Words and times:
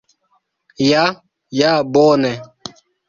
Ja 0.89 1.03
ja 1.59 1.73
bone 1.93 2.33